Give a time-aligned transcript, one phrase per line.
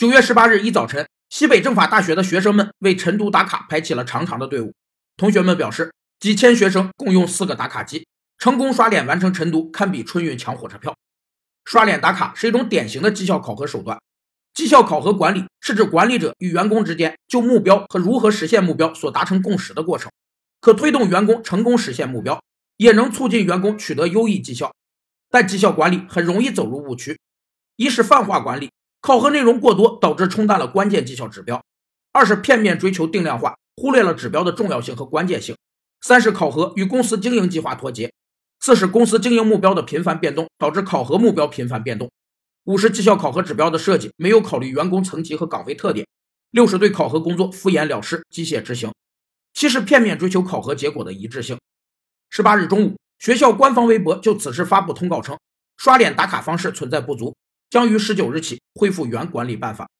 [0.00, 4.72] 九月十八日一早晨，西北政法大学的学生们为晨读打卡排起了长长的队伍。
[5.18, 8.06] 同学们表示，几千学生共用四个打卡机，
[8.38, 10.96] 成功刷脸完成晨读，堪比春运抢火车票。
[11.66, 14.00] 刷脸打卡是一种典型的绩效考核手段。
[14.54, 20.10] 绩效考核管理是指管理者与员工之间就目标和如何实现目标所达成共识的过程，
[20.62, 22.42] 可推动员工成功实现目标，
[22.78, 24.74] 也能促进员工取得优异绩效。
[25.28, 27.20] 但绩效管理很容易走入误区：
[27.76, 28.70] 一是泛化管理。
[29.00, 31.58] 考核内容过多，导致冲淡了关键绩效指标；
[32.12, 35.54] 二是片面追求定量化，忽略了指标的重要性和关键性；
[36.02, 38.10] 三是考核与公司经营计划脱节；
[38.60, 42.08] 四是公司经营目标的频繁变动，导致考核目标频繁变动；
[42.64, 46.04] 五是绩效考核指标的设计没有考虑员工层级和岗位特点；
[46.50, 48.90] 六是对考核工作敷衍了事、机械执行；
[49.54, 51.58] 七是片面追求考核结果的一致性。
[52.28, 55.38] 十八日中午，学校官方微博就此事发布通告称，
[55.78, 57.34] 刷脸打卡方式存在不足。
[57.70, 59.90] 将于十九日起恢复原管理办法。